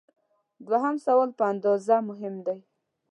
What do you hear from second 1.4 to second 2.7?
اندازه مهم دی.